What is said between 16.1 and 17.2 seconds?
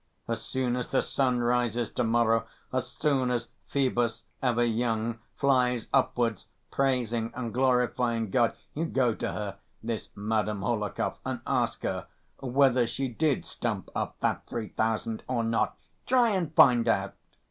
and find out."